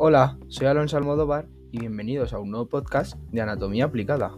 Hola, 0.00 0.38
soy 0.46 0.68
Alonso 0.68 0.96
Almodóvar 0.96 1.48
y 1.72 1.80
bienvenidos 1.80 2.32
a 2.32 2.38
un 2.38 2.52
nuevo 2.52 2.68
podcast 2.68 3.18
de 3.32 3.40
Anatomía 3.40 3.86
Aplicada. 3.86 4.30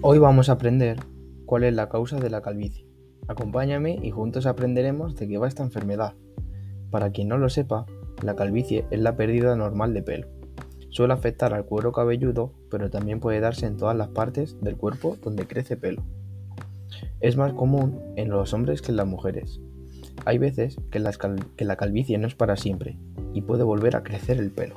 Hoy 0.00 0.18
vamos 0.18 0.48
a 0.48 0.52
aprender 0.52 0.96
cuál 1.44 1.64
es 1.64 1.74
la 1.74 1.90
causa 1.90 2.18
de 2.20 2.30
la 2.30 2.40
calvicie. 2.40 2.88
Acompáñame 3.28 3.98
y 4.02 4.10
juntos 4.12 4.46
aprenderemos 4.46 5.14
de 5.16 5.28
qué 5.28 5.36
va 5.36 5.46
esta 5.46 5.62
enfermedad. 5.62 6.14
Para 6.90 7.10
quien 7.10 7.28
no 7.28 7.36
lo 7.36 7.50
sepa, 7.50 7.84
la 8.22 8.34
calvicie 8.34 8.86
es 8.90 9.00
la 9.00 9.14
pérdida 9.14 9.54
normal 9.56 9.92
de 9.92 10.02
pelo. 10.02 10.41
Suele 10.92 11.14
afectar 11.14 11.54
al 11.54 11.64
cuero 11.64 11.90
cabelludo, 11.90 12.52
pero 12.70 12.90
también 12.90 13.18
puede 13.18 13.40
darse 13.40 13.64
en 13.64 13.78
todas 13.78 13.96
las 13.96 14.08
partes 14.08 14.60
del 14.60 14.76
cuerpo 14.76 15.16
donde 15.22 15.46
crece 15.46 15.78
pelo. 15.78 16.02
Es 17.20 17.38
más 17.38 17.54
común 17.54 17.98
en 18.16 18.28
los 18.28 18.52
hombres 18.52 18.82
que 18.82 18.90
en 18.90 18.98
las 18.98 19.06
mujeres. 19.06 19.58
Hay 20.26 20.36
veces 20.36 20.76
que, 20.90 20.98
la 20.98 21.76
calvicie 21.76 22.18
no 22.18 22.26
es 22.26 22.34
para 22.34 22.58
siempre 22.58 22.98
y 23.32 23.40
puede 23.40 23.62
volver 23.62 23.96
a 23.96 24.02
crecer 24.02 24.38
el 24.38 24.50
pelo. 24.50 24.74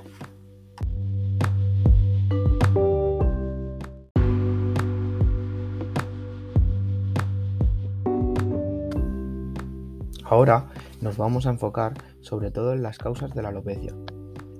Ahora 10.23 10.69
nos 11.01 11.17
vamos 11.17 11.45
a 11.45 11.49
enfocar 11.49 11.95
sobre 12.21 12.51
todo 12.51 12.71
en 12.71 12.83
las 12.83 12.99
causas 12.99 13.35
de 13.35 13.41
la 13.41 13.49
alopecia. 13.49 13.93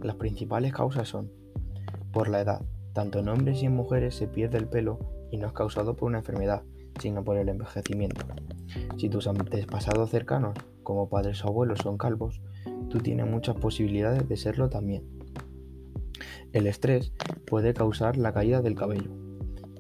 Las 0.02 0.18
principales 0.18 0.74
causas 0.74 1.08
son 1.08 1.45
por 2.16 2.30
la 2.30 2.40
edad. 2.40 2.62
Tanto 2.94 3.20
en 3.20 3.28
hombres 3.28 3.62
y 3.62 3.66
en 3.66 3.76
mujeres 3.76 4.16
se 4.16 4.30
pierde 4.30 4.58
el 4.58 4.70
pelo 4.70 5.00
y 5.32 5.38
no 5.38 5.48
es 5.48 5.54
causado 5.54 5.98
por 5.98 6.08
una 6.08 6.20
enfermedad, 6.20 6.64
sino 6.98 7.26
por 7.26 7.36
el 7.36 7.50
envejecimiento. 7.50 8.26
Si 8.96 9.10
tus 9.10 9.28
antepasados 9.28 10.12
cercanos, 10.12 10.58
como 10.82 11.10
padres 11.10 11.44
o 11.44 11.50
abuelos, 11.50 11.80
son 11.80 11.98
calvos, 11.98 12.42
tú 12.90 13.00
tienes 13.00 13.30
muchas 13.30 13.58
posibilidades 13.58 14.30
de 14.30 14.38
serlo 14.38 14.70
también. 14.70 15.04
El 16.54 16.68
estrés 16.68 17.12
puede 17.46 17.74
causar 17.74 18.16
la 18.16 18.32
caída 18.32 18.62
del 18.62 18.76
cabello. 18.76 19.12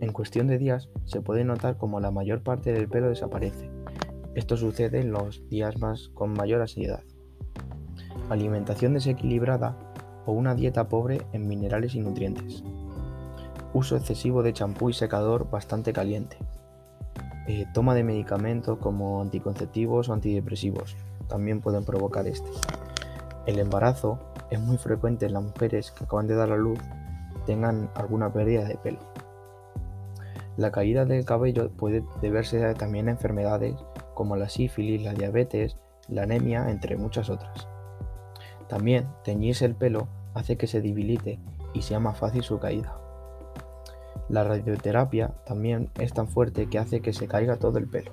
En 0.01 0.11
cuestión 0.11 0.47
de 0.47 0.57
días 0.57 0.89
se 1.05 1.21
puede 1.21 1.45
notar 1.45 1.77
como 1.77 2.01
la 2.01 2.11
mayor 2.11 2.43
parte 2.43 2.73
del 2.73 2.89
pelo 2.89 3.07
desaparece. 3.07 3.71
Esto 4.35 4.57
sucede 4.57 4.99
en 4.99 5.13
los 5.13 5.47
días 5.47 5.79
más 5.79 6.09
con 6.09 6.33
mayor 6.33 6.59
ansiedad. 6.59 7.05
Alimentación 8.29 8.93
desequilibrada 8.93 9.77
o 10.25 10.31
una 10.31 10.55
dieta 10.55 10.87
pobre 10.87 11.21
en 11.33 11.47
minerales 11.47 11.95
y 11.95 11.99
nutrientes. 11.99 12.63
Uso 13.73 13.95
excesivo 13.95 14.43
de 14.43 14.53
champú 14.53 14.89
y 14.89 14.93
secador 14.93 15.49
bastante 15.49 15.93
caliente. 15.93 16.37
Eh, 17.47 17.65
toma 17.73 17.93
de 17.93 18.03
medicamentos 18.03 18.79
como 18.79 19.21
anticonceptivos 19.21 20.09
o 20.09 20.13
antidepresivos 20.13 20.95
también 21.27 21.61
pueden 21.61 21.83
provocar 21.83 22.27
este. 22.27 22.49
El 23.45 23.59
embarazo 23.59 24.19
es 24.49 24.59
muy 24.59 24.77
frecuente 24.77 25.25
en 25.25 25.33
las 25.33 25.43
mujeres 25.43 25.91
que 25.91 26.03
acaban 26.03 26.27
de 26.27 26.35
dar 26.35 26.51
a 26.51 26.57
luz 26.57 26.79
tengan 27.45 27.89
alguna 27.95 28.31
pérdida 28.33 28.65
de 28.65 28.75
pelo. 28.75 28.99
La 30.57 30.71
caída 30.71 31.05
del 31.05 31.25
cabello 31.25 31.69
puede 31.69 32.03
deberse 32.21 32.73
también 32.75 33.07
a 33.07 33.11
enfermedades 33.11 33.75
como 34.13 34.35
la 34.35 34.49
sífilis, 34.49 35.03
la 35.03 35.13
diabetes, 35.13 35.77
la 36.07 36.23
anemia, 36.23 36.69
entre 36.69 36.97
muchas 36.97 37.29
otras. 37.29 37.67
También 38.67 39.07
teñirse 39.23 39.65
el 39.65 39.75
pelo 39.75 40.07
hace 40.35 40.57
que 40.57 40.67
se 40.67 40.81
debilite 40.81 41.39
y 41.73 41.81
sea 41.81 41.99
más 41.99 42.19
fácil 42.19 42.43
su 42.43 42.59
caída. 42.59 42.95
La 44.29 44.43
radioterapia 44.43 45.33
también 45.45 45.89
es 45.99 46.13
tan 46.13 46.27
fuerte 46.27 46.67
que 46.67 46.77
hace 46.77 47.01
que 47.01 47.13
se 47.13 47.27
caiga 47.27 47.57
todo 47.57 47.79
el 47.79 47.87
pelo. 47.87 48.11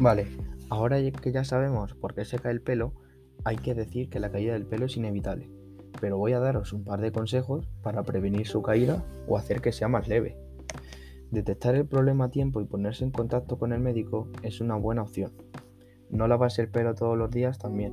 Vale, 0.00 0.28
ahora 0.68 0.98
que 1.10 1.32
ya 1.32 1.44
sabemos 1.44 1.94
por 1.94 2.14
qué 2.14 2.24
se 2.24 2.38
cae 2.38 2.52
el 2.52 2.60
pelo, 2.60 2.92
hay 3.44 3.56
que 3.56 3.74
decir 3.74 4.08
que 4.08 4.20
la 4.20 4.30
caída 4.30 4.52
del 4.52 4.66
pelo 4.66 4.86
es 4.86 4.96
inevitable, 4.96 5.50
pero 6.00 6.18
voy 6.18 6.34
a 6.34 6.38
daros 6.38 6.72
un 6.72 6.84
par 6.84 7.00
de 7.00 7.12
consejos 7.12 7.68
para 7.82 8.04
prevenir 8.04 8.46
su 8.46 8.62
caída 8.62 9.04
o 9.26 9.36
hacer 9.36 9.60
que 9.60 9.72
sea 9.72 9.88
más 9.88 10.06
leve. 10.06 10.47
Detectar 11.30 11.74
el 11.74 11.86
problema 11.86 12.24
a 12.24 12.30
tiempo 12.30 12.62
y 12.62 12.64
ponerse 12.64 13.04
en 13.04 13.10
contacto 13.10 13.58
con 13.58 13.74
el 13.74 13.80
médico 13.80 14.28
es 14.42 14.62
una 14.62 14.76
buena 14.76 15.02
opción. 15.02 15.32
No 16.08 16.26
lavarse 16.26 16.62
el 16.62 16.70
pelo 16.70 16.94
todos 16.94 17.18
los 17.18 17.30
días 17.30 17.58
también. 17.58 17.92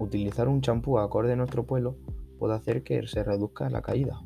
Utilizar 0.00 0.48
un 0.48 0.60
champú 0.60 0.98
acorde 0.98 1.34
a 1.34 1.36
nuestro 1.36 1.64
pelo 1.64 1.96
puede 2.40 2.54
hacer 2.54 2.82
que 2.82 3.06
se 3.06 3.22
reduzca 3.22 3.70
la 3.70 3.82
caída. 3.82 4.20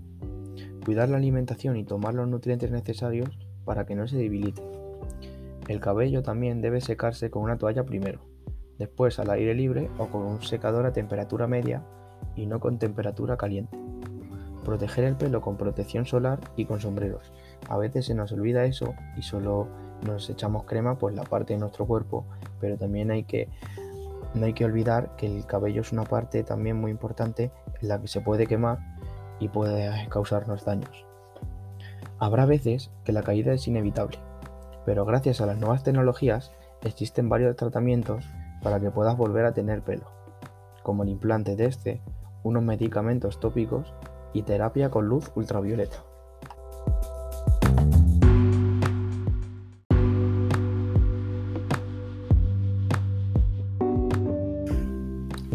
Cuidar 0.86 1.10
la 1.10 1.18
alimentación 1.18 1.76
y 1.76 1.84
tomar 1.84 2.14
los 2.14 2.26
nutrientes 2.26 2.70
necesarios 2.70 3.28
para 3.66 3.84
que 3.84 3.94
no 3.94 4.08
se 4.08 4.16
debilite. 4.16 4.62
El 5.68 5.80
cabello 5.80 6.22
también 6.22 6.62
debe 6.62 6.80
secarse 6.80 7.28
con 7.28 7.42
una 7.42 7.58
toalla 7.58 7.84
primero, 7.84 8.20
después 8.78 9.18
al 9.18 9.28
aire 9.28 9.54
libre 9.54 9.90
o 9.98 10.06
con 10.06 10.22
un 10.22 10.40
secador 10.40 10.86
a 10.86 10.92
temperatura 10.94 11.46
media 11.46 11.84
y 12.34 12.46
no 12.46 12.60
con 12.60 12.78
temperatura 12.78 13.36
caliente. 13.36 13.76
Proteger 14.64 15.04
el 15.04 15.16
pelo 15.16 15.40
con 15.40 15.56
protección 15.56 16.06
solar 16.06 16.40
y 16.56 16.64
con 16.64 16.80
sombreros. 16.80 17.32
A 17.68 17.76
veces 17.76 18.06
se 18.06 18.14
nos 18.14 18.32
olvida 18.32 18.64
eso 18.64 18.94
y 19.16 19.22
solo 19.22 19.68
nos 20.04 20.28
echamos 20.28 20.64
crema 20.64 20.98
por 20.98 21.12
la 21.12 21.22
parte 21.22 21.54
de 21.54 21.60
nuestro 21.60 21.86
cuerpo, 21.86 22.24
pero 22.60 22.76
también 22.76 23.10
hay 23.10 23.24
que 23.24 23.48
no 24.34 24.44
hay 24.44 24.52
que 24.52 24.64
olvidar 24.64 25.16
que 25.16 25.26
el 25.26 25.46
cabello 25.46 25.80
es 25.80 25.92
una 25.92 26.04
parte 26.04 26.42
también 26.42 26.76
muy 26.76 26.90
importante 26.90 27.50
en 27.80 27.88
la 27.88 28.00
que 28.00 28.08
se 28.08 28.20
puede 28.20 28.46
quemar 28.46 28.78
y 29.40 29.48
puede 29.48 30.08
causarnos 30.08 30.64
daños. 30.64 31.06
Habrá 32.18 32.44
veces 32.44 32.90
que 33.04 33.12
la 33.12 33.22
caída 33.22 33.52
es 33.52 33.66
inevitable, 33.66 34.18
pero 34.84 35.04
gracias 35.04 35.40
a 35.40 35.46
las 35.46 35.58
nuevas 35.58 35.82
tecnologías 35.82 36.52
existen 36.82 37.28
varios 37.28 37.56
tratamientos 37.56 38.28
para 38.62 38.80
que 38.80 38.90
puedas 38.90 39.16
volver 39.16 39.44
a 39.46 39.52
tener 39.52 39.82
pelo, 39.82 40.06
como 40.82 41.02
el 41.02 41.08
implante 41.10 41.56
de 41.56 41.66
este, 41.66 42.02
unos 42.42 42.62
medicamentos 42.62 43.40
tópicos 43.40 43.94
y 44.32 44.42
terapia 44.42 44.90
con 44.90 45.06
luz 45.06 45.30
ultravioleta. 45.34 46.04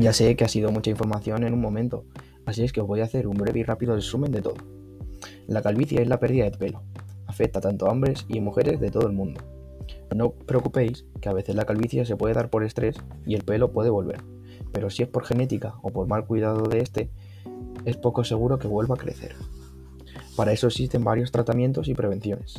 Ya 0.02 0.14
sé 0.14 0.36
que 0.36 0.44
ha 0.44 0.48
sido 0.48 0.72
mucha 0.72 0.90
información 0.90 1.44
en 1.44 1.54
un 1.54 1.62
momento, 1.62 2.06
así 2.48 2.64
es 2.64 2.74
que 2.74 2.82
os 2.82 2.88
voy 2.88 3.02
a 3.02 3.04
hacer 3.04 3.28
un 3.28 3.38
breve 3.38 3.60
y 3.60 3.64
rápido 3.64 3.94
resumen 3.94 4.32
de 4.32 4.42
todo. 4.42 4.56
La 5.46 5.62
calvicie 5.62 6.02
es 6.02 6.08
la 6.08 6.20
pérdida 6.20 6.46
de 6.46 6.58
pelo. 6.58 6.82
Afecta 7.28 7.62
tanto 7.62 7.86
a 7.86 7.92
hombres 7.92 8.26
y 8.28 8.40
mujeres 8.40 8.80
de 8.80 8.90
todo 8.90 9.06
el 9.06 9.14
mundo. 9.14 9.42
No 10.16 10.28
os 10.28 10.34
preocupéis 10.46 11.06
que 11.22 11.30
a 11.30 11.34
veces 11.34 11.56
la 11.56 11.66
calvicie 11.66 12.04
se 12.06 12.16
puede 12.16 12.34
dar 12.34 12.50
por 12.50 12.64
estrés 12.64 12.98
y 13.28 13.36
el 13.36 13.44
pelo 13.44 13.72
puede 13.72 13.92
volver, 13.92 14.24
pero 14.72 14.90
si 14.90 15.04
es 15.04 15.10
por 15.10 15.24
genética 15.24 15.76
o 15.84 15.92
por 15.92 16.08
mal 16.08 16.26
cuidado 16.26 16.64
de 16.64 16.80
este, 16.80 17.12
es 17.86 17.98
poco 17.98 18.24
seguro 18.24 18.60
que 18.60 18.68
vuelva 18.68 18.96
a 18.96 18.98
crecer. 18.98 19.36
Para 20.36 20.52
eso 20.52 20.68
existen 20.68 21.04
varios 21.04 21.32
tratamientos 21.32 21.88
y 21.88 21.94
prevenciones. 21.94 22.56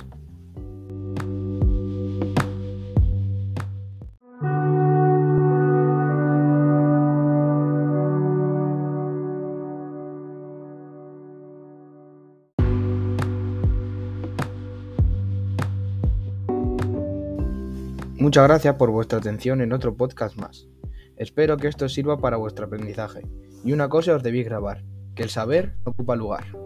Muchas 18.23 18.45
gracias 18.45 18.77
por 18.77 18.91
vuestra 18.91 19.19
atención 19.19 19.61
en 19.61 19.73
otro 19.73 19.97
podcast 19.97 20.37
más. 20.37 20.69
Espero 21.17 21.57
que 21.57 21.67
esto 21.67 21.89
sirva 21.89 22.19
para 22.19 22.37
vuestro 22.37 22.67
aprendizaje. 22.67 23.23
Y 23.65 23.73
una 23.73 23.89
cosa 23.89 24.15
os 24.15 24.23
debéis 24.23 24.45
grabar, 24.45 24.85
que 25.15 25.23
el 25.23 25.31
saber 25.31 25.75
ocupa 25.85 26.17
lugar. 26.17 26.62